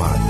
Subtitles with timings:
[0.00, 0.29] الوعد.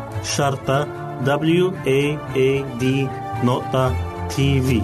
[0.23, 0.87] شرطة
[1.25, 2.85] W A A D
[3.43, 3.95] نقطة
[4.29, 4.81] تي في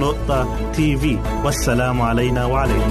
[0.00, 1.04] www.al-waad.tv
[1.44, 2.90] والسلام علينا وعليكم.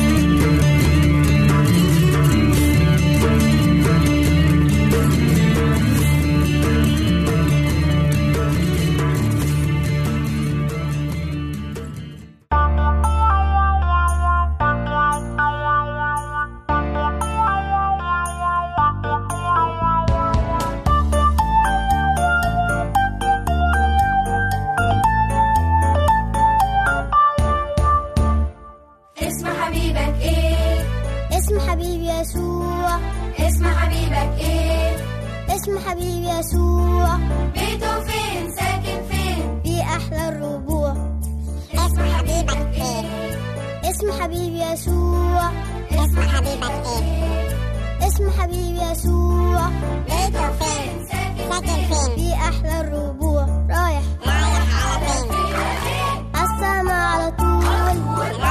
[35.91, 37.17] حبيب يسوع.
[37.53, 40.91] بيته فين؟ ساكن فين؟ في أحلى الربوع.
[41.73, 45.51] اسم حبيبك إيه؟, إيه؟ اسم حبيب يسوع.
[45.91, 49.69] اسم حبيبك إيه؟ اسم حبيب يسوع.
[50.09, 53.45] بيته فين؟ ساكن فين؟ في أحلى الربوع.
[53.69, 54.03] رايح.
[54.25, 55.31] رايح على فين؟
[56.35, 58.50] على السما على طول.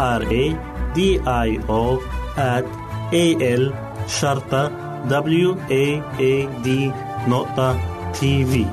[0.00, 0.46] R A
[0.96, 2.00] D I O
[3.12, 3.26] A
[3.60, 3.74] L
[4.06, 4.68] شرطة
[5.08, 5.86] W A
[6.18, 6.68] A D
[7.28, 7.78] نقطة
[8.12, 8.66] تي في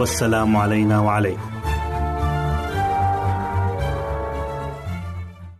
[0.00, 1.50] والسلام علينا وعليكم.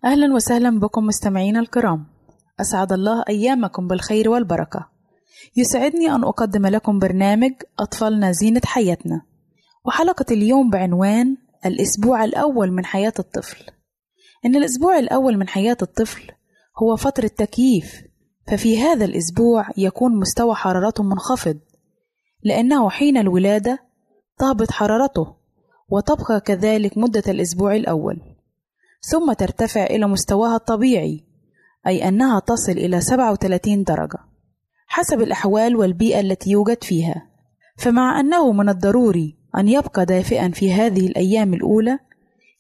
[0.05, 2.07] أهلا وسهلا بكم مستمعينا الكرام.
[2.61, 4.89] أسعد الله أيامكم بالخير والبركة.
[5.57, 9.23] يسعدني أن أقدم لكم برنامج أطفالنا زينة حياتنا.
[9.85, 11.37] وحلقة اليوم بعنوان
[11.67, 13.82] الأسبوع الأول من حياة الطفل.
[14.47, 16.31] إن الأسبوع الأول من حياة الطفل
[16.83, 18.03] هو فترة تكييف
[18.47, 21.59] ففي هذا الأسبوع يكون مستوى حرارته منخفض
[22.43, 23.79] لأنه حين الولادة
[24.39, 25.35] تهبط حرارته
[25.89, 28.21] وتبقى كذلك مدة الأسبوع الأول
[29.01, 31.25] ثم ترتفع إلى مستواها الطبيعي
[31.87, 34.19] أي أنها تصل إلى 37 درجة.
[34.87, 37.29] حسب الأحوال والبيئة التي يوجد فيها
[37.77, 41.99] فمع أنه من الضروري أن يبقى دافئا في هذه الأيام الأولى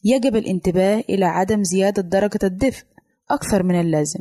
[0.04, 2.84] يجب الانتباه إلى عدم زيادة درجة الدفء
[3.30, 4.20] أكثر من اللازم.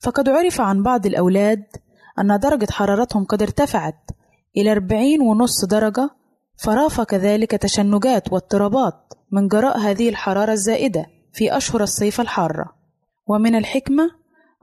[0.00, 1.64] فقد عرف عن بعض الأولاد
[2.18, 4.10] أن درجة حرارتهم قد ارتفعت
[4.56, 6.10] إلى 40 ونص درجة
[6.56, 12.74] فرافق كذلك تشنجات واضطرابات من جراء هذه الحرارة الزائدة في أشهر الصيف الحارة.
[13.26, 14.10] ومن الحكمة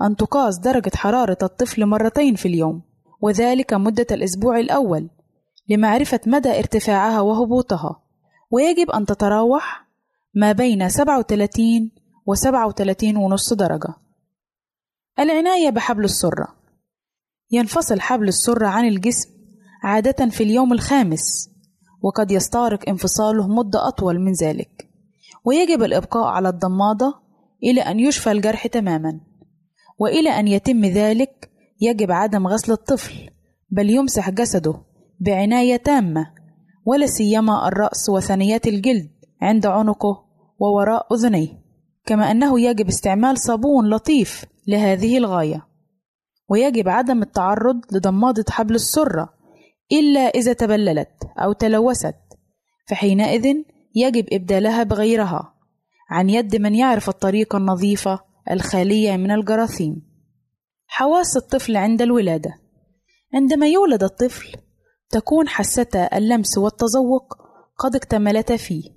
[0.02, 2.82] أن تقاس درجة حرارة الطفل مرتين في اليوم
[3.22, 5.10] وذلك مدة الأسبوع الأول
[5.70, 8.02] لمعرفة مدى ارتفاعها وهبوطها.
[8.52, 9.85] ويجب أن تتراوح
[10.38, 11.92] ما بين 37
[12.26, 13.96] و 37 ونص درجة.
[15.20, 16.48] العناية بحبل السرة.
[17.52, 19.30] ينفصل حبل السرة عن الجسم
[19.84, 21.50] عادة في اليوم الخامس
[22.02, 24.90] وقد يستغرق انفصاله مدة أطول من ذلك.
[25.46, 27.14] ويجب الإبقاء على الضمادة
[27.64, 29.20] إلى أن يشفى الجرح تماما.
[30.00, 31.50] وإلى أن يتم ذلك
[31.82, 33.30] يجب عدم غسل الطفل
[33.70, 34.82] بل يمسح جسده
[35.20, 36.34] بعناية تامة
[36.86, 39.10] ولا سيما الرأس وثنيات الجلد
[39.42, 40.25] عند عنقه
[40.60, 41.48] ووراء أذنيه
[42.06, 45.68] كما أنه يجب استعمال صابون لطيف لهذه الغاية
[46.50, 49.34] ويجب عدم التعرض لضمادة حبل السرة
[49.92, 52.16] إلا إذا تبللت أو تلوثت
[52.88, 53.46] فحينئذ
[53.96, 55.54] يجب إبدالها بغيرها
[56.10, 58.20] عن يد من يعرف الطريقة النظيفة
[58.52, 60.02] الخالية من الجراثيم.
[60.88, 62.54] حواس الطفل عند الولادة.
[63.34, 64.58] عندما يولد الطفل
[65.10, 67.38] تكون حستا اللمس والتذوق
[67.78, 68.95] قد اكتملتا فيه.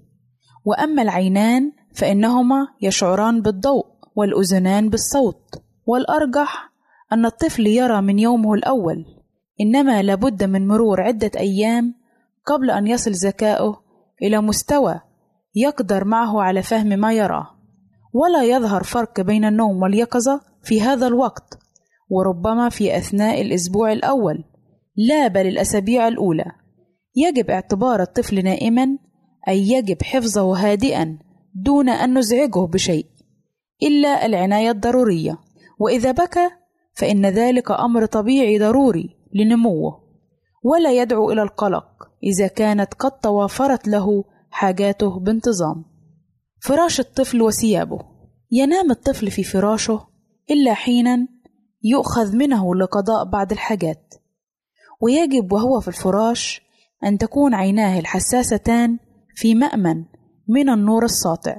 [0.64, 6.73] وأما العينان فإنهما يشعران بالضوء والأذنان بالصوت والأرجح
[7.12, 9.04] أن الطفل يرى من يومه الأول
[9.61, 11.94] إنما لابد من مرور عدة أيام
[12.47, 13.83] قبل أن يصل ذكاؤه
[14.23, 15.00] إلى مستوى
[15.54, 17.47] يقدر معه على فهم ما يراه.
[18.12, 21.59] ولا يظهر فرق بين النوم واليقظة في هذا الوقت
[22.11, 24.44] وربما في أثناء الأسبوع الأول
[24.97, 26.52] لا بل الأسابيع الأولى.
[27.16, 28.99] يجب اعتبار الطفل نائما
[29.49, 31.18] أي يجب حفظه هادئا
[31.54, 33.07] دون أن نزعجه بشيء
[33.83, 35.38] إلا العناية الضرورية.
[35.78, 36.50] وإذا بكى
[36.95, 40.00] فإن ذلك أمر طبيعي ضروري لنموه.
[40.62, 45.85] ولا يدعو إلى القلق إذا كانت قد توافرت له حاجاته بانتظام.
[46.62, 47.99] فراش الطفل وثيابه.
[48.50, 50.07] ينام الطفل في فراشه
[50.50, 51.28] إلا حينا
[51.83, 54.14] يؤخذ منه لقضاء بعض الحاجات.
[55.00, 56.62] ويجب وهو في الفراش
[57.04, 58.99] أن تكون عيناه الحساستان
[59.40, 60.04] في مأمن
[60.49, 61.57] من النور الساطع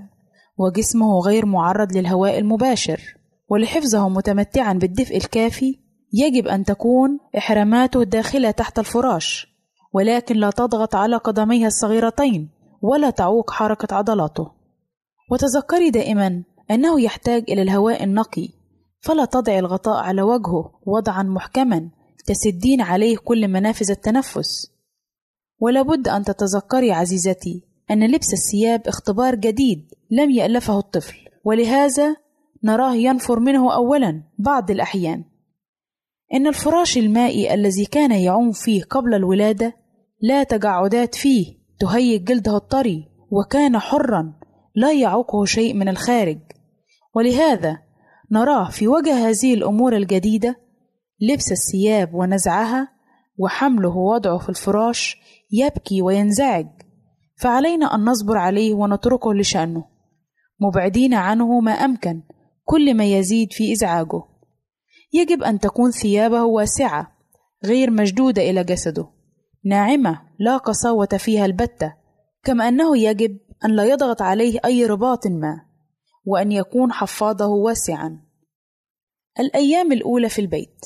[0.57, 3.01] وجسمه غير معرض للهواء المباشر
[3.50, 5.79] ولحفظه متمتعا بالدفء الكافي
[6.13, 9.48] يجب أن تكون إحراماته داخلة تحت الفراش
[9.93, 12.50] ولكن لا تضغط على قدميها الصغيرتين
[12.81, 14.51] ولا تعوق حركة عضلاته.
[15.31, 18.50] وتذكري دائما أنه يحتاج إلى الهواء النقي
[19.01, 21.89] فلا تضعي الغطاء على وجهه وضعا محكما
[22.25, 24.71] تسدين عليه كل منافذ التنفس.
[25.59, 32.15] ولابد أن تتذكري عزيزتي أن لبس الثياب اختبار جديد لم يألفه الطفل ولهذا
[32.63, 35.24] نراه ينفر منه أولا بعض الأحيان.
[36.34, 39.75] إن الفراش المائي الذي كان يعوم فيه قبل الولادة
[40.22, 44.34] لا تجعدات فيه تهيج جلده الطري وكان حرا
[44.75, 46.39] لا يعوقه شيء من الخارج.
[47.15, 47.77] ولهذا
[48.31, 50.55] نراه في وجه هذه الأمور الجديدة
[51.22, 52.88] لبس الثياب ونزعها
[53.38, 55.17] وحمله ووضعه في الفراش
[55.51, 56.67] يبكي وينزعج.
[57.39, 59.86] فعلينا أن نصبر عليه ونتركه لشأنه.
[60.60, 62.22] مبعدين عنه ما أمكن
[62.65, 64.24] كل ما يزيد في إزعاجه.
[65.13, 67.17] يجب أن تكون ثيابه واسعة
[67.65, 69.08] غير مشدودة إلى جسده.
[69.65, 71.93] ناعمة لا قساوة فيها البتة
[72.43, 75.65] كما أنه يجب أن لا يضغط عليه أي رباط ما
[76.25, 78.19] وأن يكون حفاضه واسعا.
[79.39, 80.86] الأيام الأولى في البيت.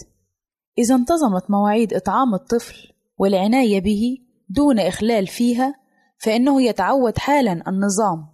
[0.77, 4.17] إذا انتظمت مواعيد إطعام الطفل والعناية به
[4.49, 5.82] دون إخلال فيها
[6.23, 8.27] فإنه يتعود حالا النظام.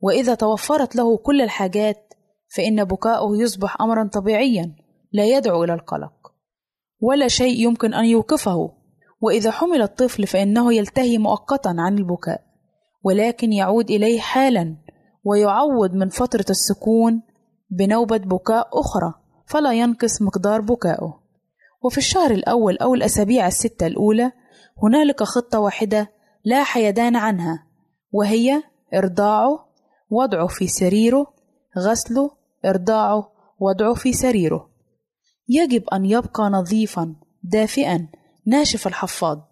[0.00, 2.14] وإذا توفرت له كل الحاجات
[2.56, 4.76] فإن بكاؤه يصبح أمرا طبيعيا
[5.12, 6.32] لا يدعو إلى القلق
[7.00, 8.72] ولا شيء يمكن أن يوقفه.
[9.22, 12.40] وإذا حمل الطفل فإنه يلتهي مؤقتا عن البكاء
[13.04, 14.76] ولكن يعود إليه حالا
[15.24, 17.22] ويعوض من فترة السكون
[17.70, 19.14] بنوبة بكاء أخرى
[19.46, 21.20] فلا ينقص مقدار بكائه
[21.82, 24.32] وفي الشهر الأول أو الأسابيع الستة الأولى
[24.82, 26.10] هنالك خطة واحدة
[26.44, 27.66] لا حيدان عنها
[28.12, 28.62] وهي
[28.94, 29.68] إرضاعه
[30.10, 31.34] وضعه في سريره
[31.78, 32.30] غسله
[32.64, 34.70] إرضاعه وضعه في سريره.
[35.48, 38.08] يجب أن يبقى نظيفا دافئا
[38.46, 39.48] ناشف الحفاض.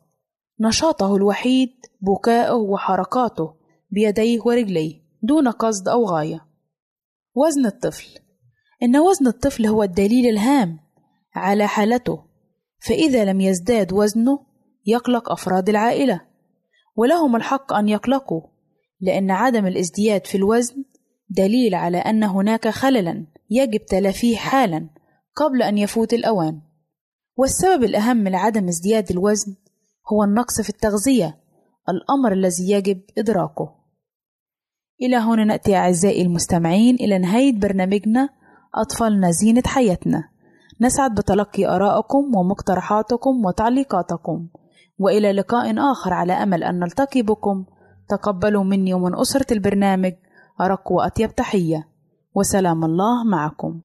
[0.61, 1.71] نشاطه الوحيد
[2.01, 3.55] بكاؤه وحركاته
[3.91, 6.47] بيديه ورجليه دون قصد أو غاية.
[7.35, 8.19] وزن الطفل.
[8.83, 10.81] إن وزن الطفل هو الدليل الهام
[11.35, 12.25] على حالته
[12.79, 14.39] فإذا لم يزداد وزنه
[14.87, 16.30] يقلق أفراد العائلة.
[16.97, 18.43] ولهم الحق أن يقلقوا
[19.01, 20.85] لأن عدم الازدياد في الوزن
[21.29, 24.89] دليل على أن هناك خللا يجب تلافيه حالا
[25.37, 26.61] قبل أن يفوت الأوان.
[27.37, 29.55] والسبب الأهم لعدم ازدياد الوزن
[30.13, 31.41] هو النقص في التغذية
[31.89, 33.75] الأمر الذي يجب إدراكه.
[35.03, 38.29] إلى هنا نأتي أعزائي المستمعين إلى نهاية برنامجنا
[38.75, 40.29] أطفالنا زينة حياتنا.
[40.81, 44.49] نسعد بتلقي آرائكم ومقترحاتكم وتعليقاتكم.
[45.01, 47.65] وإلى لقاء آخر على أمل أن نلتقي بكم
[48.09, 50.13] تقبلوا مني ومن أسرة البرنامج
[50.61, 51.89] أرق وأطيب تحية.
[52.35, 53.81] وسلام الله معكم.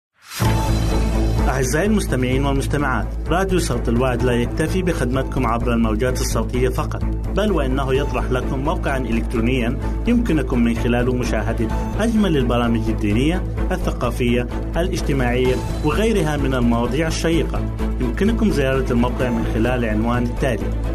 [1.48, 7.04] أعزائي المستمعين والمستمعات راديو صوت الوعد لا يكتفي بخدمتكم عبر الموجات الصوتية فقط
[7.36, 11.68] بل وإنه يطرح لكم موقعا إلكترونيا يمكنكم من خلاله مشاهدة
[12.00, 15.56] أجمل البرامج الدينية الثقافية الاجتماعية
[15.86, 17.62] وغيرها من المواضيع الشيقة.
[18.02, 20.95] يمكنكم زيارة الموقع من خلال العنوان التالي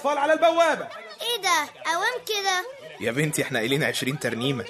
[0.00, 0.88] الأطفال على البوابة.
[1.22, 2.64] إيه ده؟ أوام كده.
[3.00, 4.64] يا بنتي إحنا قايلين 20 ترنيمة.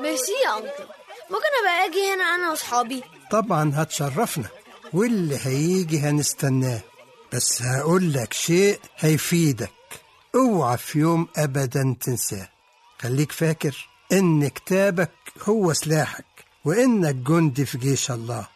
[0.00, 0.84] ميرسي يا أنكل.
[1.30, 4.48] ممكن أبقى أجي هنا أنا وأصحابي؟ طبعا هتشرفنا.
[4.92, 6.80] واللي هيجي هنستناه.
[7.32, 9.72] بس هقول لك شيء هيفيدك.
[10.34, 12.48] أوعى في يوم ابدا تنساه.
[13.02, 15.10] خليك فاكر إن كتابك
[15.48, 16.24] هو سلاحك
[16.64, 18.46] وإنك جندي في جيش الله.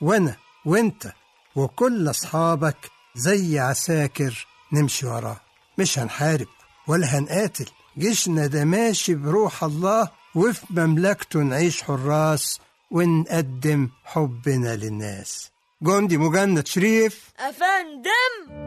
[0.00, 1.12] وأنا وأنت
[1.56, 2.76] وكل أصحابك
[3.14, 5.40] زي عساكر نمشي وراه.
[5.80, 6.46] مش هنحارب
[6.86, 7.64] ولا هنقاتل.
[7.98, 12.60] جيشنا ده ماشي بروح الله وفي مملكته نعيش حراس
[12.90, 15.50] ونقدم حبنا للناس.
[15.82, 17.32] جندي مجند شريف.
[17.38, 18.60] أفندم!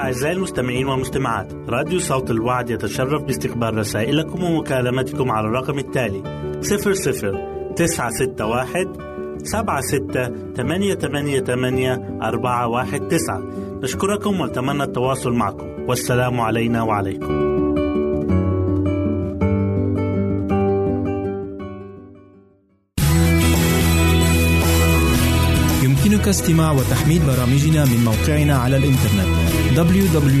[0.00, 6.22] أعزائي المستمعين والمستمعات راديو صوت الوعد يتشرف باستقبال رسائلكم ومكالمتكم على الرقم التالي
[6.62, 9.10] 00 961
[9.44, 15.66] 76 888 419 نشكركم ونتمنى التواصل معكم.
[15.88, 17.50] والسلام علينا وعليكم.
[25.84, 29.30] يمكنك استماع وتحميل برامجنا من موقعنا على الإنترنت
[29.76, 30.40] www.awr.org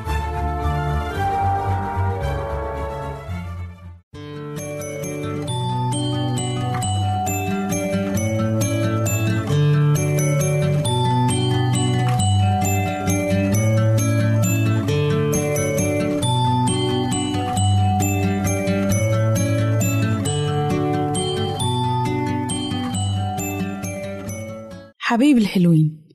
[25.51, 26.07] الحلوين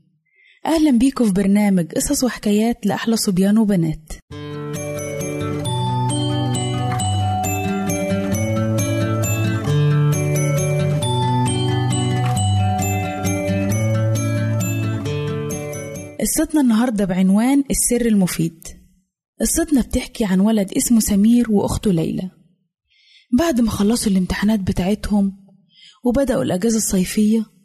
[0.66, 4.12] أهلا بيكم في برنامج قصص وحكايات لأحلى صبيان وبنات.
[16.20, 18.64] قصتنا النهاردة بعنوان السر المفيد.
[19.40, 22.30] قصتنا بتحكي عن ولد اسمه سمير وأخته ليلى.
[23.38, 25.32] بعد ما خلصوا الامتحانات بتاعتهم
[26.04, 27.55] وبدأوا الأجازة الصيفية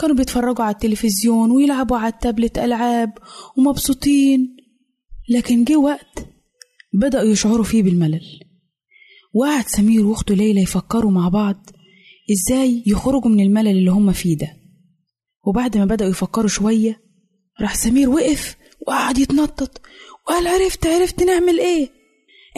[0.00, 3.12] كانوا بيتفرجوا على التلفزيون ويلعبوا على التابلت ألعاب
[3.56, 4.56] ومبسوطين.
[5.30, 6.26] لكن جه وقت
[6.92, 8.40] بدأوا يشعروا فيه بالملل.
[9.34, 11.70] وقعد سمير وأخته ليلى يفكروا مع بعض
[12.32, 14.48] إزاي يخرجوا من الملل اللي هم فيه ده.
[15.46, 17.00] وبعد ما بدأوا يفكروا شوية
[17.60, 18.56] راح سمير وقف
[18.86, 19.80] وقعد يتنطط
[20.26, 21.88] وقال عرفت عرفت نعمل إيه؟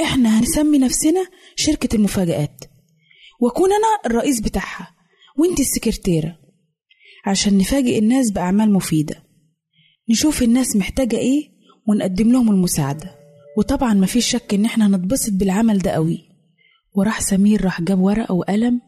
[0.03, 1.26] إحنا هنسمي نفسنا
[1.57, 2.64] شركة المفاجآت.
[3.40, 4.94] وأكون أنا الرئيس بتاعها
[5.38, 6.39] وأنت السكرتيرة.
[7.26, 9.22] عشان نفاجئ الناس بأعمال مفيدة.
[10.11, 11.50] نشوف الناس محتاجة إيه
[11.87, 13.14] ونقدم لهم المساعدة.
[13.59, 16.18] وطبعا مفيش شك إن إحنا هنتبسط بالعمل ده قوي.
[16.94, 18.80] وراح سمير راح جاب ورقة وقلم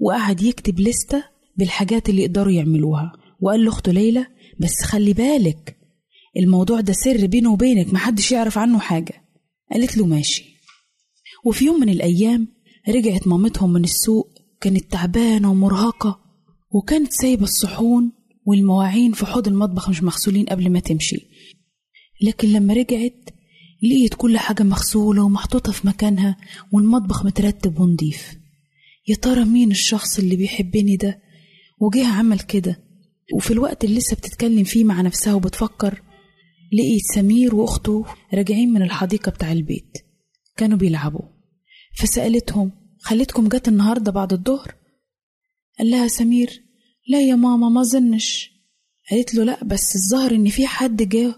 [0.00, 1.24] وقعد يكتب لستة
[1.56, 3.12] بالحاجات اللي يقدروا يعملوها.
[3.40, 4.26] وقال لأخته ليلى
[4.60, 5.76] بس خلي بالك
[6.36, 9.14] الموضوع ده سر بينه وبينك محدش يعرف عنه حاجة.
[9.72, 10.44] قالت له ماشي.
[11.44, 12.48] وفي يوم من الأيام
[12.88, 14.28] رجعت مامتهم من السوق
[14.60, 16.20] كانت تعبانة ومرهقة.
[16.70, 18.12] وكانت سايبة الصحون
[18.44, 21.28] والمواعين في حوض المطبخ مش مغسولين قبل ما تمشي.
[22.22, 23.28] لكن لما رجعت
[23.82, 26.36] لقيت كل حاجة مغسولة ومحطوطة في مكانها
[26.72, 28.38] والمطبخ مترتب ونضيف.
[29.08, 31.20] يا ترى مين الشخص اللي بيحبني ده؟
[31.80, 32.78] وجه عمل كده.
[33.36, 36.02] وفي الوقت اللي لسه بتتكلم فيه مع نفسها وبتفكر
[36.72, 38.04] لقيت سمير وأخته
[38.34, 39.98] راجعين من الحديقة بتاع البيت.
[40.56, 41.24] كانوا بيلعبوا.
[41.96, 44.74] فسألتهم خليتكم جت النهاردة بعد الظهر؟
[45.78, 46.62] قال لها سمير
[47.08, 48.50] لا يا ماما ما ظنش.
[49.10, 51.34] قالت له لا بس الظاهر إن في حد جه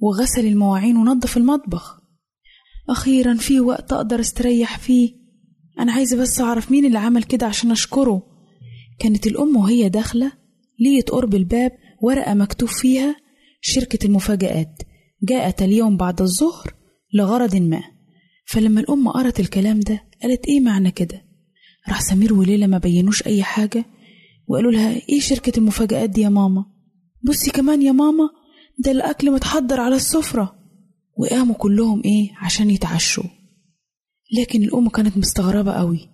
[0.00, 2.00] وغسل المواعين ونظف المطبخ.
[2.90, 5.14] أخيرا في وقت أقدر استريح فيه.
[5.80, 8.22] أنا عايزة بس أعرف مين اللي عمل كده عشان أشكره.
[8.98, 10.32] كانت الأم وهي داخلة
[10.80, 13.16] لقيت قرب الباب ورقة مكتوب فيها
[13.60, 14.82] شركة المفاجآت.
[15.22, 16.74] جاءت اليوم بعد الظهر
[17.14, 17.82] لغرض ما.
[18.46, 21.29] فلما الأم قرت الكلام ده قالت إيه معنى كده؟
[21.90, 23.84] راح سمير وليلى ما بينوش أي حاجة
[24.46, 26.64] وقالوا لها إيه شركة المفاجآت دي يا ماما؟
[27.22, 28.28] بصي كمان يا ماما
[28.78, 30.56] ده الأكل متحضر على السفرة.
[31.16, 33.24] وقاموا كلهم إيه عشان يتعشوا.
[34.38, 36.08] لكن الأم كانت مستغربة قوي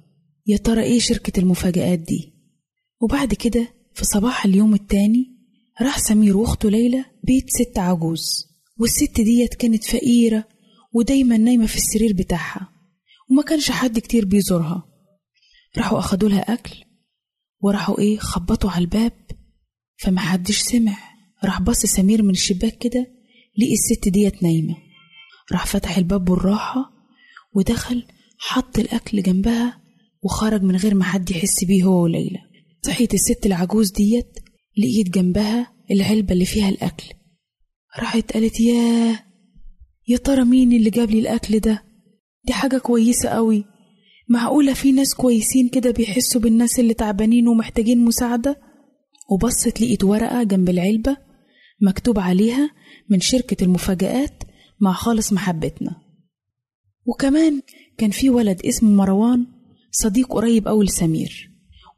[0.46, 2.32] يا ترى إيه شركة المفاجآت دي؟
[3.00, 5.36] وبعد كده في صباح اليوم التاني
[5.82, 8.46] راح سمير وأخته ليلى بيت ست عجوز
[8.80, 10.44] والست ديت كانت فقيرة
[10.92, 12.68] ودايما نايمة في السرير بتاعها
[13.30, 14.84] وما كانش حد كتير بيزورها.
[15.78, 16.84] راحوا أخدوا لها أكل
[17.60, 19.12] وراحوا إيه خبطوا على الباب
[19.96, 20.96] فمحدش سمع.
[21.44, 23.06] راح بص سمير من الشباك كده
[23.58, 24.76] لقي الست ديت نايمة.
[25.52, 26.90] راح فتح الباب بالراحة
[27.54, 28.06] ودخل
[28.38, 29.80] حط الأكل جنبها
[30.22, 32.38] وخرج من غير ما حد يحس بيه هو وليلى.
[32.86, 34.38] صحيت الست العجوز ديت
[34.78, 37.06] لقيت جنبها العلبة اللي فيها الأكل.
[37.98, 39.22] راحت قالت ياه!
[40.08, 41.84] يا ترى مين اللي جاب لي الأكل ده؟
[42.44, 43.64] دي حاجة كويسة قوي
[44.28, 48.60] معقولة في ناس كويسين كده بيحسوا بالناس اللي تعبانين ومحتاجين مساعدة؟
[49.30, 51.16] وبصت لقيت ورقة جنب العلبة
[51.80, 52.70] مكتوب عليها
[53.10, 54.42] من شركة المفاجآت
[54.80, 55.96] مع خالص محبتنا.
[57.06, 57.60] وكمان
[57.98, 59.46] كان في ولد اسمه مروان
[59.90, 61.50] صديق قريب أوي لسمير.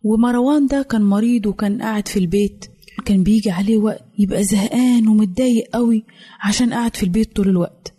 [0.04, 2.64] ومروان ده كان مريض وكان قاعد في البيت.
[3.04, 6.04] كان بيجي عليه وقت يبقى زهقان ومتضايق قوي
[6.40, 7.94] عشان قاعد في البيت طول الوقت.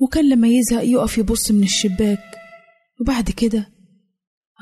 [0.00, 2.39] وكان لما يزهق يقف يبص من الشباك.
[3.00, 3.72] وبعد كده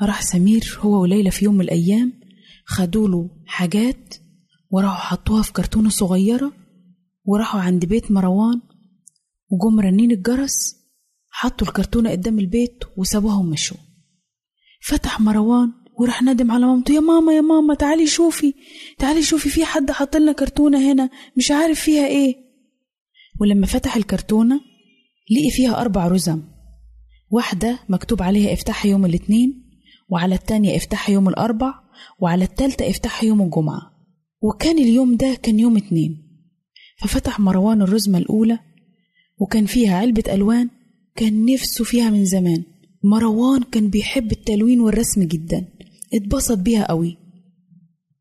[0.01, 2.13] راح سمير هو وليلى في يوم من الأيام
[2.65, 4.15] خدوله حاجات
[4.71, 6.53] وراحوا حطوها في كرتونة صغيرة
[7.25, 8.61] وراحوا عند بيت مروان
[9.49, 10.75] وجم رنين الجرس
[11.29, 13.77] حطوا الكرتونة قدام البيت وسابوها ومشوا
[14.81, 18.53] فتح مروان وراح ندم على مامته يا ماما يا ماما تعالي شوفي
[18.97, 22.35] تعالي شوفي في حد حط لنا كرتونة هنا مش عارف فيها إيه.
[23.39, 24.55] ولما فتح الكرتونة
[25.31, 26.41] لقي فيها أربع رزم.
[27.31, 29.63] واحدة مكتوب عليها افتحها يوم الاثنين
[30.09, 31.73] وعلى التانية افتحها يوم الأربع
[32.19, 33.81] وعلى التالتة افتحها يوم الجمعة.
[34.41, 36.17] وكان اليوم ده كان يوم اتنين
[36.97, 38.59] ففتح مروان الرزمة الأولى
[39.37, 40.69] وكان فيها علبة ألوان
[41.15, 42.63] كان نفسه فيها من زمان.
[43.03, 45.67] مروان كان بيحب التلوين والرسم جدا
[46.13, 47.17] اتبسط بيها قوي.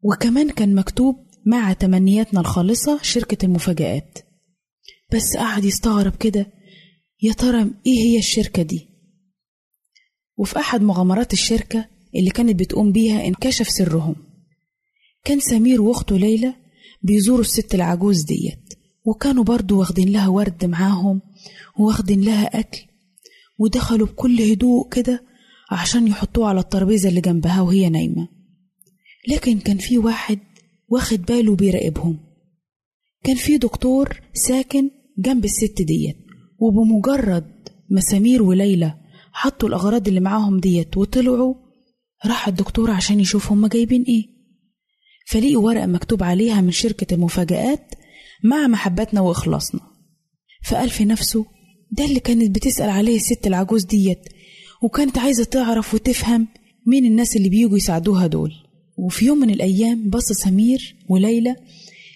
[0.02, 1.16] وكمان كان مكتوب
[1.46, 4.18] مع تمنياتنا الخالصة شركة المفاجآت.
[5.12, 6.46] بس قعد يستغرب كده
[7.22, 8.87] يا ترى إيه هي الشركة دي؟
[10.38, 14.16] وفي أحد مغامرات الشركة اللي كانت بتقوم بيها انكشف سرهم.
[15.24, 16.54] كان سمير وأخته ليلى
[17.02, 18.74] بيزوروا الست العجوز ديت
[19.04, 21.20] وكانوا برضو واخدين لها ورد معاهم
[21.78, 22.80] واخدين لها أكل
[23.58, 25.22] ودخلوا بكل هدوء كده
[25.70, 28.28] عشان يحطوه على الترابيزة اللي جنبها وهي نايمة.
[29.28, 30.38] لكن كان في واحد
[30.88, 32.18] واخد باله بيراقبهم
[33.24, 36.16] كان في دكتور ساكن جنب الست ديت
[36.58, 38.94] وبمجرد ما سمير وليلى
[39.40, 41.54] حطوا الأغراض اللي معاهم ديت وطلعوا.
[42.26, 44.24] راح الدكتور عشان يشوف هما جايبين إيه.
[45.28, 47.94] فلقي ورقة مكتوب عليها من شركة المفاجآت
[48.44, 49.80] مع محبتنا وإخلاصنا.
[50.64, 51.46] فقال في نفسه
[51.92, 54.28] ده اللي كانت بتسأل عليه الست العجوز ديت
[54.82, 56.48] وكانت عايزة تعرف وتفهم
[56.86, 58.52] مين الناس اللي بيجوا يساعدوها دول.
[58.98, 61.56] وفي يوم من الأيام بص سمير وليلى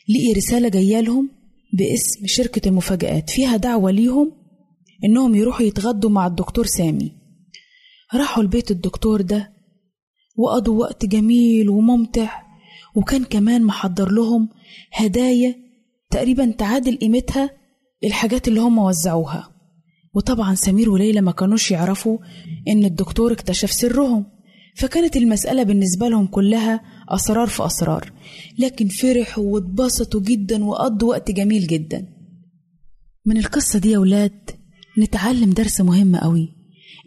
[0.08, 1.30] لقي رسالة جاية لهم
[1.72, 4.41] باسم شركة المفاجآت فيها دعوة ليهم
[5.04, 7.12] إنهم يروحوا يتغدوا مع الدكتور سامي.
[8.14, 9.52] راحوا لبيت الدكتور ده
[10.36, 12.42] وقضوا وقت جميل وممتع
[12.94, 14.48] وكان كمان محضر لهم
[14.92, 15.54] هدايا
[16.10, 17.50] تقريبا تعادل قيمتها
[18.04, 19.48] الحاجات اللي هم وزعوها.
[20.14, 22.18] وطبعا سمير وليلى ما كانوش يعرفوا
[22.68, 24.26] إن الدكتور اكتشف سرهم
[24.76, 28.12] فكانت المسألة بالنسبة لهم كلها أسرار في أسرار
[28.58, 32.06] لكن فرحوا واتبسطوا جدا وقضوا وقت جميل جدا.
[33.26, 34.50] من القصة دي يا ولاد
[34.98, 36.48] نتعلم درس مهم قوي.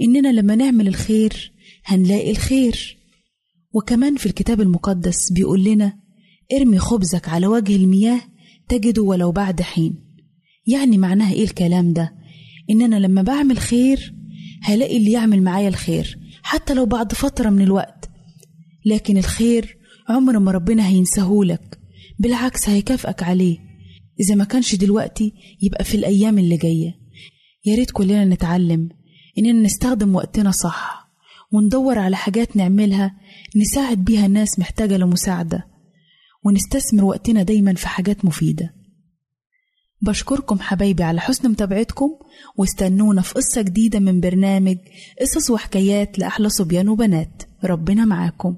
[0.01, 1.51] إننا لما نعمل الخير
[1.85, 2.97] هنلاقي الخير.
[3.73, 5.93] وكمان في الكتاب المقدس بيقول لنا
[6.53, 8.21] ارمي خبزك على وجه المياه
[8.69, 9.95] تجده ولو بعد حين.
[10.67, 12.13] يعني معناها إيه الكلام ده؟
[12.69, 14.13] ان أنا لما بعمل خير
[14.61, 18.09] هلاقي اللي يعمل معايا الخير حتى لو بعد فترة من الوقت.
[18.85, 19.77] لكن الخير
[20.09, 21.79] عمر ما ربنا هينساهولك
[22.19, 23.57] بالعكس هيكافئك عليه.
[24.19, 27.04] إذا ما كانش دلوقتي يبقى في الأيام اللي جاية.
[27.65, 28.89] يا ريت كلنا نتعلم
[29.37, 31.09] إننا نستخدم وقتنا صح
[31.51, 33.15] وندور على حاجات نعملها
[33.55, 35.65] نساعد بيها الناس محتاجة لمساعدة
[36.43, 38.73] ونستثمر وقتنا دايما في حاجات مفيدة.
[40.01, 42.09] بشكركم حبايبي على حسن متابعتكم
[42.57, 44.77] واستنونا في قصة جديدة من برنامج
[45.21, 47.43] قصص وحكايات لأحلى صبيان وبنات.
[47.63, 48.57] ربنا معاكم.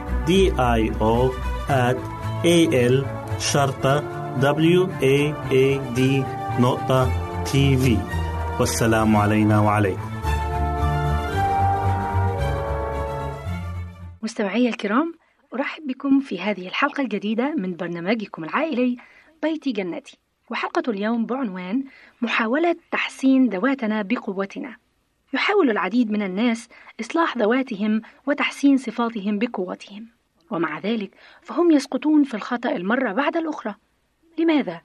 [0.27, 0.31] D
[0.79, 1.33] I O
[1.69, 1.97] at
[2.45, 2.57] A
[2.93, 3.05] L
[3.39, 3.95] شرطة
[4.39, 5.17] W A
[5.51, 5.65] A
[5.97, 5.99] D
[6.59, 7.09] نقطة
[7.43, 7.97] تي في
[8.59, 10.11] والسلام علينا وعليكم.
[14.23, 15.13] مستمعي الكرام
[15.53, 18.97] أرحب بكم في هذه الحلقة الجديدة من برنامجكم العائلي
[19.43, 20.17] بيتي جنتي.
[20.51, 21.83] وحلقة اليوم بعنوان
[22.21, 24.80] محاولة تحسين ذواتنا بقوتنا.
[25.33, 30.07] يحاول العديد من الناس إصلاح ذواتهم وتحسين صفاتهم بقوتهم.
[30.51, 33.75] ومع ذلك فهم يسقطون في الخطأ المرة بعد الأخرى.
[34.39, 34.81] لماذا؟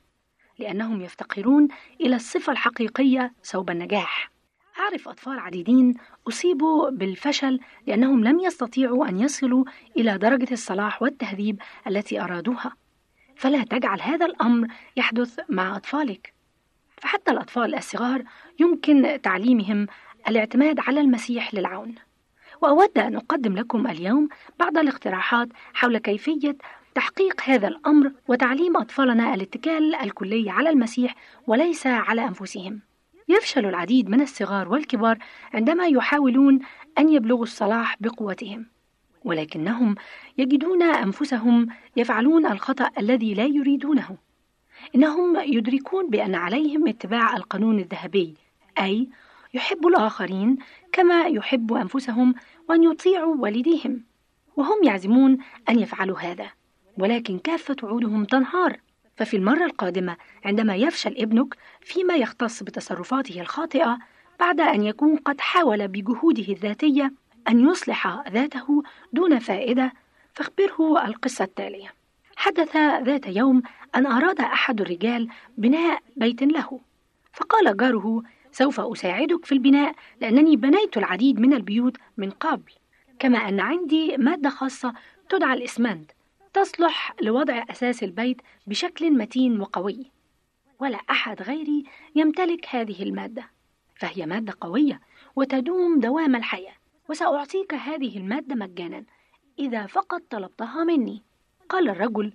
[0.59, 1.68] لأنهم يفتقرون
[2.00, 4.30] إلى الصفة الحقيقية صوب النجاح.
[4.80, 5.94] أعرف أطفال عديدين
[6.28, 9.64] أصيبوا بالفشل لأنهم لم يستطيعوا أن يصلوا
[9.96, 12.72] إلى درجة الصلاح والتهذيب التي أرادوها.
[13.37, 16.35] فلا تجعل هذا الأمر يحدث مع أطفالك.
[16.96, 18.22] فحتى الأطفال الصغار
[18.61, 19.87] يمكن تعليمهم
[20.28, 21.94] الاعتماد على المسيح للعون
[22.62, 26.56] وأود أن أقدم لكم اليوم بعض الاقتراحات حول كيفية
[26.94, 31.14] تحقيق هذا الأمر وتعليم أطفالنا الاتكال الكلي على المسيح
[31.46, 32.80] وليس على أنفسهم.
[33.28, 35.18] يفشل العديد من الصغار والكبار
[35.54, 36.58] عندما يحاولون
[36.98, 38.66] أن يبلغوا الصلاح بقوتهم،
[39.24, 39.94] ولكنهم
[40.38, 44.16] يجدون أنفسهم يفعلون الخطأ الذي لا يريدونه.
[44.94, 48.34] إنهم يدركون بأن عليهم اتباع القانون الذهبي،
[48.78, 49.08] أي
[49.57, 50.59] يحب الآخرين
[50.92, 52.35] كما يحب أنفسهم
[52.69, 54.05] وأن يطيعوا والديهم،
[54.57, 55.38] وهم يعزمون
[55.69, 56.51] أن يفعلوا هذا.
[56.99, 58.81] ولكن كافة وعودهم تنهار
[59.16, 63.99] ففي المرة القادمة عندما يفشل ابنك فيما يختص بتصرفاته الخاطئة
[64.40, 67.12] بعد أن يكون قد حاول بجهوده الذاتية
[67.49, 69.92] أن يصلح ذاته دون فائدة
[70.35, 71.95] فاخبره القصة التالية
[72.37, 73.62] حدث ذات يوم
[73.95, 76.81] أن أراد أحد الرجال بناء بيت له
[77.33, 78.23] فقال جاره
[78.59, 82.73] سوف أساعدك في البناء لأنني بنيت العديد من البيوت من قبل.
[83.19, 84.95] كما أن عندي مادة خاصة
[85.29, 86.11] تدعى الإسمنت
[86.53, 90.11] تصلح لوضع أساس البيت بشكل متين وقوي.
[90.81, 93.51] ولا أحد غيري يمتلك هذه المادة.
[93.95, 95.01] فهي مادة قوية
[95.37, 96.75] وتدوم دوام الحياة.
[97.09, 99.05] وسأعطيك هذه المادة مجانا
[99.59, 101.23] إذا فقط طلبتها مني.
[101.69, 102.33] قال الرجل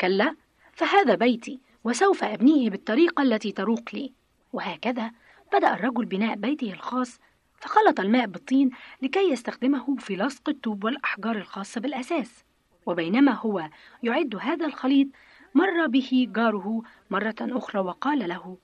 [0.00, 0.36] كلا
[0.72, 4.12] فهذا بيتي وسوف أبنيه بالطريقة التي تروق لي.
[4.52, 5.12] وهكذا
[5.52, 7.20] بدأ الرجل بناء بيته الخاص
[7.60, 8.70] فخلط الماء بالطين
[9.02, 12.44] لكي يستخدمه في لصق الطوب والأحجار الخاصة بالأساس.
[12.86, 13.68] وبينما هو
[14.02, 15.08] يعد هذا الخليط
[15.54, 18.56] مر به جاره مرة أخرى وقال له: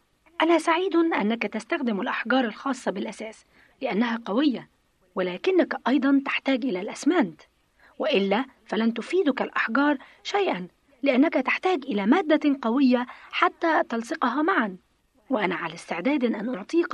[0.43, 3.45] أنا سعيد أنك تستخدم الأحجار الخاصة بالأساس
[3.83, 4.69] لأنها قوية،
[5.15, 7.41] ولكنك أيضا تحتاج إلى الأسمنت،
[7.99, 10.69] وإلا فلن تفيدك الأحجار شيئا
[11.03, 14.77] لأنك تحتاج إلى مادة قوية حتى تلصقها معا،
[15.31, 16.93] وأنا على استعداد أن أعطيك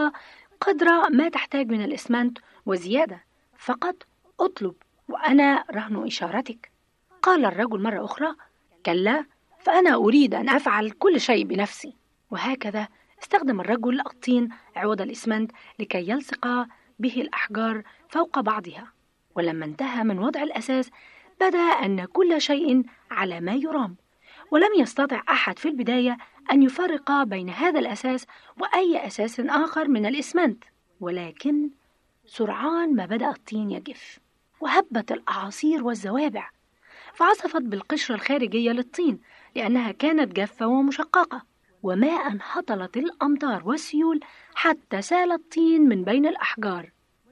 [0.61, 3.25] قدر ما تحتاج من الإسمنت وزيادة،
[3.59, 4.07] فقط
[4.41, 4.75] أطلب
[5.09, 6.71] وأنا رهن إشارتك.
[7.23, 8.35] قال الرجل مرة أخرى:
[8.87, 9.25] كلا،
[9.61, 11.95] فأنا أريد أن أفعل كل شيء بنفسي.
[12.31, 12.89] وهكذا
[13.23, 16.67] استخدم الرجل الطين عوض الإسمنت لكي يلصق
[16.99, 18.93] به الأحجار فوق بعضها.
[19.35, 20.91] ولما انتهى من وضع الأساس،
[21.41, 23.97] بدأ أن كل شيء على ما يرام.
[24.51, 26.19] ولم يستطع أحد في البداية
[26.51, 28.27] أن يفرق بين هذا الأساس
[28.61, 30.65] وأي أساس آخر من الإسمنت،
[31.01, 31.71] ولكن
[32.27, 34.19] سرعان ما بدأ الطين يجف،
[34.61, 36.51] وهبت الأعاصير والزوابع،
[37.15, 39.19] فعصفت بالقشرة الخارجية للطين
[39.57, 41.43] لأنها كانت جافة ومشققة
[41.83, 44.21] وماء هطلت الأمطار والسيول
[44.55, 46.91] حتى سال الطين من بين الأحجار.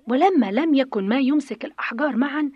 [0.09, 2.51] ولما لم يكن ما يمسك الأحجار معا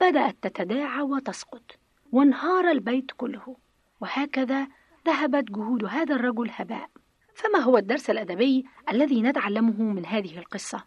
[0.00, 1.78] بدأت تتداعى وتسقط
[2.12, 3.56] وانهار البيت كله.
[4.00, 4.68] وهكذا
[5.06, 6.90] ذهبت جهود هذا الرجل هباء.
[7.34, 10.84] فما هو الدرس الأدبي الذي نتعلمه من هذه القصة؟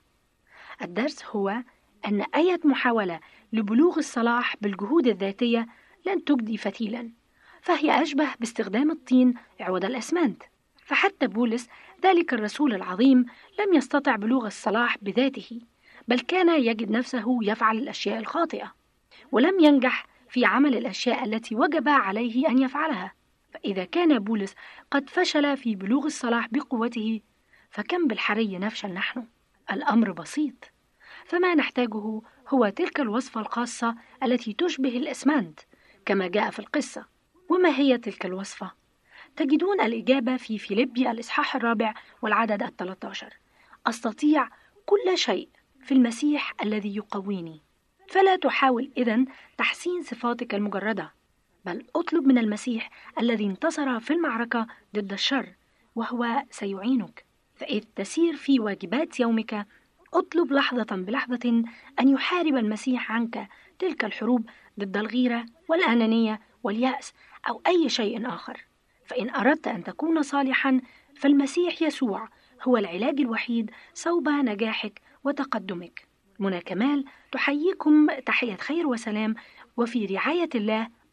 [0.82, 1.63] الدرس هو
[2.06, 3.19] أن أي محاولة
[3.54, 5.67] لبلوغ الصلاح بالجهود الذاتية
[6.06, 7.12] لن تجدي فتيلا
[7.62, 10.43] فهي أشبه باستخدام الطين عوض الأسمنت.
[10.86, 11.69] فحتى بولس
[12.04, 13.26] ذلك الرسول العظيم
[13.60, 15.62] لم يستطع بلوغ الصلاح بذاته
[16.08, 18.73] بل كان يجد نفسه يفعل الأشياء الخاطئة
[19.32, 23.13] ولم ينجح في عمل الأشياء التي وجب عليه أن يفعلها.
[23.53, 24.55] فإذا كان بولس
[24.91, 27.21] قد فشل في بلوغ الصلاح بقوته
[27.69, 29.27] فكم بالحري نفشل نحن؟
[29.71, 30.71] الأمر بسيط.
[31.25, 35.59] فما نحتاجه هو تلك الوصفة الخاصة التي تشبه الإسمنت
[36.05, 37.05] كما جاء في القصة.
[37.49, 38.71] وما هي تلك الوصفة؟
[39.35, 43.33] تجدون الإجابة في فيليبي الإصحاح الرابع والعدد الثلاثة عشر
[43.87, 44.49] أستطيع
[44.85, 45.49] كل شيء
[45.81, 47.61] في المسيح الذي يقويني.
[48.09, 49.25] فلا تحاول إذن
[49.57, 51.11] تحسين صفاتك المجردة.
[51.65, 55.50] بل أطلب من المسيح الذي انتصر في المعركة ضد الشر
[55.96, 57.25] وهو سيعينك.
[57.56, 59.67] فإذ تسير في واجبات يومك
[60.13, 61.63] أطلب لحظة بلحظة
[62.00, 63.48] أن يحارب المسيح عنك
[63.79, 67.13] تلك الحروب ضد الغيرة والأنانية واليأس
[67.50, 68.65] أو أي شيء آخر.
[69.06, 70.81] فإن أردت أن تكون صالحا
[71.15, 72.29] فالمسيح يسوع
[72.62, 76.08] هو العلاج الوحيد صوب نجاحك وتقدمك.
[76.40, 79.35] منى كمال تحييكم تحية خير وسلام
[79.77, 80.87] وفي رعاية الله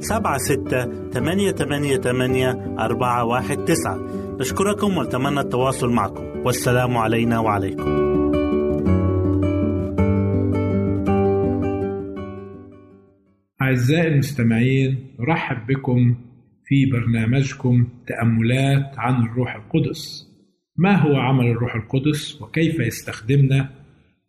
[0.00, 3.98] 961 76 ثمانية ثمانية ثمانية أربعة واحد تسعة.
[4.40, 6.24] نشكركم ونتمنى التواصل معكم.
[6.44, 8.10] والسلام علينا وعليكم.
[13.62, 16.16] أعزائي المستمعين نرحب بكم
[16.64, 20.30] في برنامجكم تأملات عن الروح القدس.
[20.76, 23.68] ما هو عمل الروح القدس وكيف يستخدمنا؟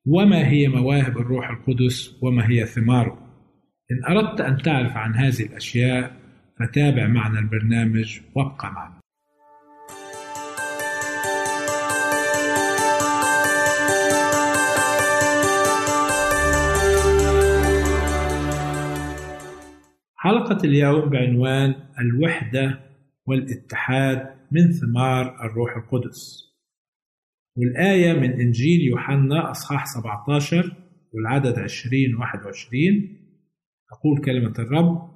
[0.06, 3.31] وما هي مواهب الروح القدس؟ وما هي ثماره؟
[3.92, 6.14] إن أردت أن تعرف عن هذه الأشياء
[6.60, 9.02] فتابع معنا البرنامج وابقى معنا.
[20.16, 22.80] حلقة اليوم بعنوان الوحدة
[23.26, 26.52] والاتحاد من ثمار الروح القدس.
[27.58, 30.76] والآية من إنجيل يوحنا أصحاح 17
[31.14, 33.21] والعدد 20 21
[33.92, 35.12] تقول كلمة الرب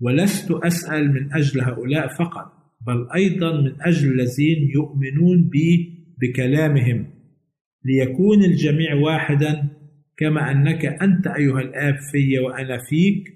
[0.00, 2.52] ولست أسأل من أجل هؤلاء فقط
[2.86, 7.06] بل أيضا من أجل الذين يؤمنون بي بكلامهم
[7.84, 9.68] ليكون الجميع واحدا
[10.16, 13.34] كما أنك أنت أيها الآب في وأنا فيك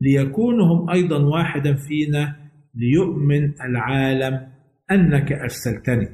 [0.00, 2.36] ليكونوا هم أيضا واحدا فينا
[2.74, 4.48] ليؤمن العالم
[4.90, 6.08] أنك أرسلتني.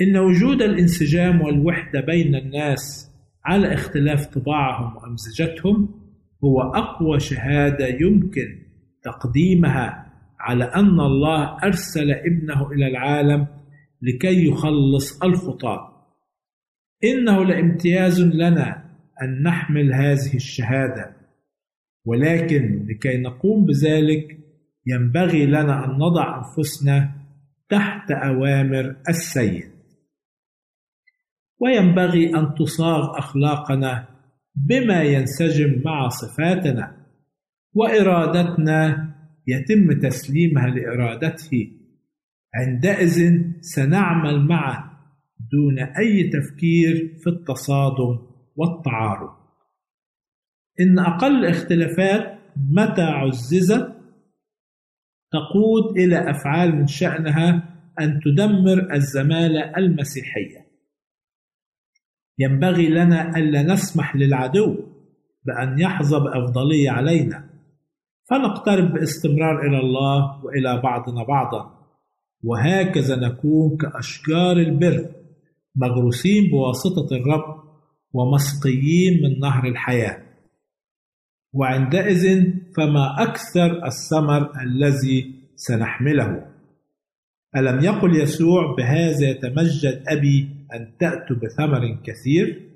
[0.00, 3.12] إن وجود الانسجام والوحدة بين الناس
[3.44, 6.05] على اختلاف طباعهم وأمزجتهم
[6.44, 8.62] هو أقوى شهادة يمكن
[9.02, 13.46] تقديمها على أن الله أرسل ابنه إلى العالم
[14.02, 15.96] لكي يخلص الخطاة
[17.04, 18.84] إنه لامتياز لنا
[19.22, 21.16] أن نحمل هذه الشهادة
[22.04, 24.38] ولكن لكي نقوم بذلك
[24.86, 27.10] ينبغي لنا أن نضع أنفسنا
[27.68, 29.70] تحت أوامر السيد.
[31.60, 34.15] وينبغي أن تصاغ أخلاقنا
[34.56, 37.06] بما ينسجم مع صفاتنا.
[37.74, 39.14] وإرادتنا
[39.46, 41.72] يتم تسليمها لإرادته.
[42.54, 44.90] عندئذ سنعمل معا
[45.52, 48.18] دون أي تفكير في التصادم
[48.56, 49.36] والتعارض.
[50.80, 53.96] إن أقل اختلافات متى عززت؟
[55.32, 60.65] تقود إلى أفعال من شأنها أن تدمر الزمالة المسيحية.
[62.38, 64.76] ينبغي لنا ألا نسمح للعدو
[65.44, 67.50] بأن يحظى بأفضلية علينا،
[68.30, 71.76] فنقترب باستمرار إلى الله وإلى بعضنا بعضا،
[72.44, 75.10] وهكذا نكون كأشجار البر
[75.76, 77.62] مغروسين بواسطة الرب
[78.12, 80.22] ومسقيين من نهر الحياة.
[81.52, 86.46] وعندئذ فما أكثر الثمر الذي سنحمله.
[87.56, 92.70] ألم يقل يسوع بهذا يتمجد أبي أن تأتوا بثمر كثير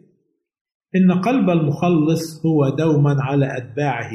[0.96, 4.10] إن قلب المخلص هو دوما على أتباعه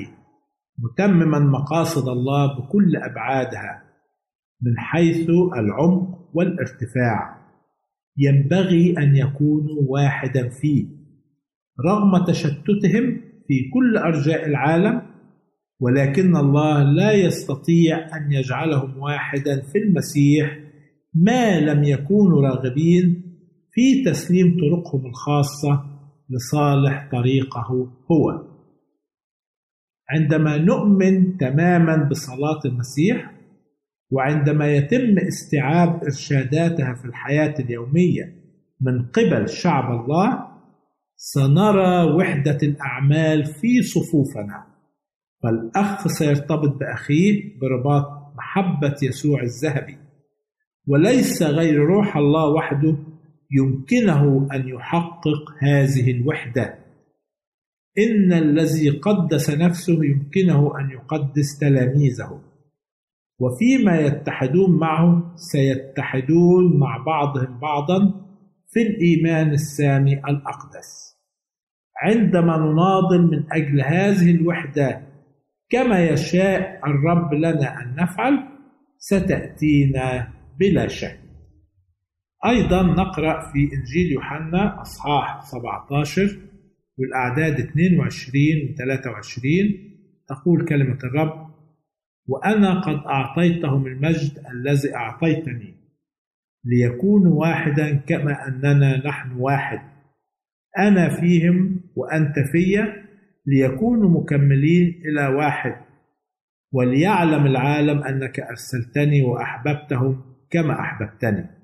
[0.79, 3.83] متمما مقاصد الله بكل أبعادها
[4.61, 7.45] من حيث العمق والارتفاع.
[8.17, 10.85] ينبغي أن يكونوا واحدا فيه
[11.85, 15.01] رغم تشتتهم في كل أرجاء العالم
[15.79, 20.59] ولكن الله لا يستطيع أن يجعلهم واحدا في المسيح
[21.13, 23.24] ما لم يكونوا راغبين
[23.75, 25.83] في تسليم طرقهم الخاصة
[26.29, 28.55] لصالح طريقه هو.
[30.09, 33.31] عندما نؤمن تماما بصلاة المسيح
[34.11, 38.23] وعندما يتم استيعاب إرشاداتها في الحياة اليومية
[38.81, 40.47] من قبل شعب الله
[41.15, 44.65] سنرى وحدة الأعمال في صفوفنا
[45.43, 48.05] فالأخ سيرتبط بأخيه برباط
[48.37, 49.97] محبة يسوع الذهبي
[50.87, 52.97] وليس غير روح الله وحده
[53.51, 56.75] يمكنه أن يحقق هذه الوحدة.
[57.97, 62.41] إن الذي قدس نفسه يمكنه أن يقدس تلاميذه.
[63.39, 68.25] وفيما يتحدون معه سيتحدون مع بعضهم بعضا
[68.69, 71.15] في الإيمان السامي الأقدس.
[72.01, 75.01] عندما نناضل من أجل هذه الوحدة
[75.69, 78.47] كما يشاء الرب لنا أن نفعل
[78.97, 80.27] ستأتينا
[80.59, 81.24] بلا شك.
[82.47, 86.39] أيضا نقرأ في إنجيل يوحنا أصحاح 17
[86.97, 88.09] والأعداد 22
[88.69, 89.53] و 23
[90.27, 91.49] تقول كلمة الرب
[92.27, 95.75] وأنا قد أعطيتهم المجد الذي أعطيتني
[96.65, 99.79] ليكونوا واحدا كما أننا نحن واحد.
[100.79, 103.05] أنا فيهم وأنت فيا
[103.45, 105.75] ليكونوا مكملين إلى واحد.
[106.71, 111.54] وليعلم العالم أنك أرسلتني وأحببتهم كما أحببتني.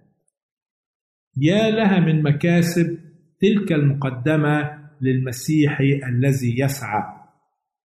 [1.38, 2.97] يا لها من مكاسب
[3.39, 5.79] تلك المقدمة للمسيح
[6.09, 7.03] الذي يسعى.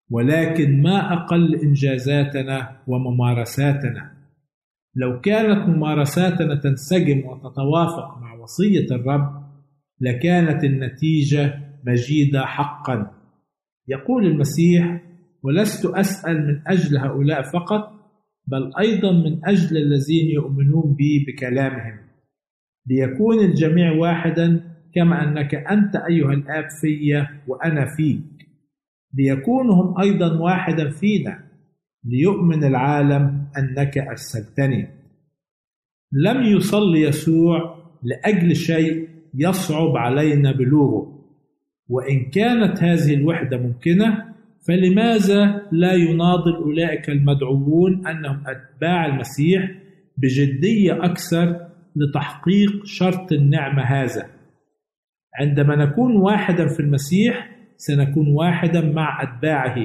[0.09, 4.11] ولكن ما أقل إنجازاتنا وممارساتنا.
[4.95, 9.45] لو كانت ممارساتنا تنسجم وتتوافق مع وصية الرب
[10.01, 13.11] لكانت النتيجة مجيدة حقا.
[13.87, 15.01] يقول المسيح
[15.43, 17.91] ولست أسأل من أجل هؤلاء فقط
[18.47, 22.04] بل أيضا من أجل الذين يؤمنون بي بكلامهم.
[22.87, 24.61] ليكون الجميع واحدا
[24.95, 28.35] كما أنك أنت أيها الآب في وأنا فيك
[29.17, 31.45] ليكونوا هم أيضا واحدا فينا.
[32.05, 34.87] ليؤمن العالم أنك أرسلتني.
[36.11, 41.15] لم يصل يسوع لأجل شيء يصعب علينا بلوغه.
[41.89, 44.35] وإن كانت هذه الوحدة ممكنة
[44.67, 49.71] فلماذا لا يناضل أولئك المدعوون أنهم أتباع المسيح
[50.17, 54.29] بجدية أكثر لتحقيق شرط النعمة هذا.
[55.39, 59.77] عندما نكون واحدا في المسيح سنكون واحدا مع أتباعه.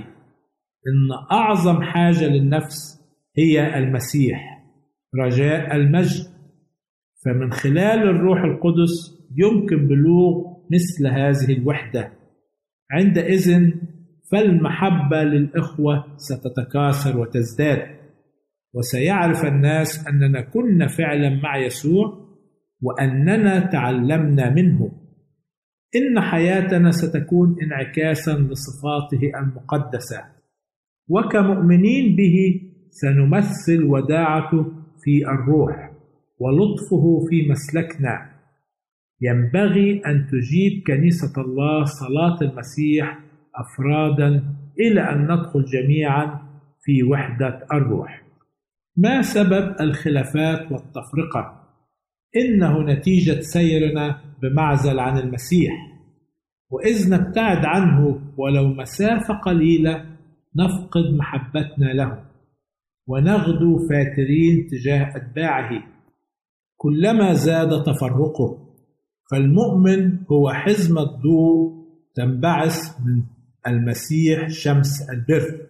[0.86, 3.00] إن أعظم حاجة للنفس
[3.38, 4.64] هي المسيح
[5.24, 6.26] رجاء المجد.
[7.24, 12.12] فمن خلال الروح القدس يمكن بلوغ مثل هذه الوحدة.
[12.92, 13.70] عندئذ
[14.32, 17.99] فالمحبة للإخوة ستتكاثر وتزداد.
[18.74, 22.30] وسيعرف الناس أننا كنا فعلا مع يسوع
[22.82, 24.92] وأننا تعلمنا منه.
[25.96, 30.24] إن حياتنا ستكون انعكاسا لصفاته المقدسة.
[31.08, 32.60] وكمؤمنين به
[32.90, 34.64] سنمثل وداعته
[35.04, 35.90] في الروح
[36.38, 38.30] ولطفه في مسلكنا.
[39.20, 43.18] ينبغي أن تجيب كنيسة الله صلاة المسيح
[43.54, 44.44] أفرادا
[44.80, 46.40] إلى أن ندخل جميعا
[46.84, 48.19] في وحدة الروح.
[49.02, 51.60] ما سبب الخلافات والتفرقة؟
[52.36, 55.72] إنه نتيجة سيرنا بمعزل عن المسيح.
[56.70, 60.04] وإذ نبتعد عنه ولو مسافة قليلة
[60.56, 62.24] نفقد محبتنا له.
[63.06, 65.82] ونغدو فاترين تجاه أتباعه.
[66.76, 68.58] كلما زاد تفرقه.
[69.30, 71.72] فالمؤمن هو حزمة ضوء
[72.14, 73.22] تنبعث من
[73.66, 75.66] المسيح شمس البر.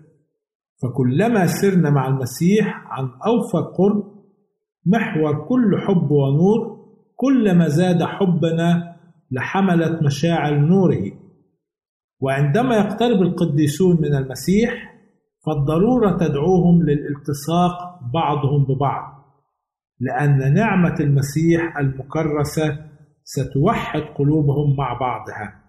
[0.83, 4.05] فكلما سرنا مع المسيح عن أوفى قرب
[4.87, 6.81] محور كل حب ونور
[7.17, 8.97] كلما زاد حبنا
[9.31, 11.13] لحملة مشاعر نوره.
[12.21, 14.95] وعندما يقترب القديسون من المسيح
[15.47, 19.21] فالضرورة تدعوهم للالتصاق بعضهم ببعض
[20.01, 22.79] لأن نعمة المسيح المكرسة
[23.25, 25.61] ستوحد قلوبهم مع بعضها.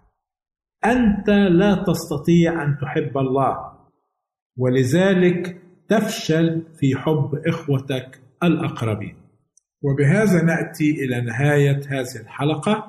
[0.84, 3.71] أنت لا تستطيع أن تحب الله.
[4.56, 9.16] ولذلك تفشل في حب إخوتك الأقربين.
[9.82, 12.86] وبهذا نأتي إلى نهاية هذه الحلقة.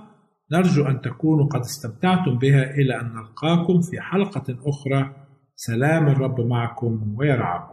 [0.52, 5.16] نرجو أن تكونوا قد استمتعتم بها إلى أن نلقاكم في حلقة أخرى.
[5.56, 7.73] سلام الرب معكم ويرعاكم.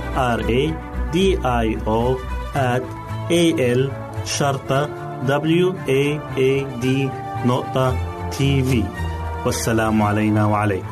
[0.15, 0.63] R A
[1.13, 2.17] D I O
[2.55, 2.83] at
[3.31, 3.81] A L
[4.25, 4.89] شرطة
[5.27, 6.85] W A A D
[7.45, 7.95] نقطة
[8.29, 8.83] تي في
[9.45, 10.85] والسلام علينا وعليكم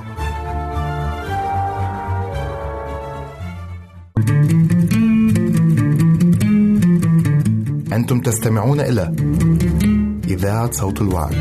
[7.93, 9.15] أنتم تستمعون إلى
[10.27, 11.35] إذاعة صوت الوعد.